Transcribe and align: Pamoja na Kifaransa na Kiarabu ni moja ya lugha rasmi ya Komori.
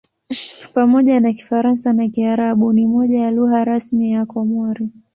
Pamoja 0.73 1.19
na 1.19 1.33
Kifaransa 1.33 1.93
na 1.93 2.07
Kiarabu 2.09 2.73
ni 2.73 2.87
moja 2.87 3.19
ya 3.19 3.31
lugha 3.31 3.65
rasmi 3.65 4.11
ya 4.11 4.25
Komori. 4.25 4.89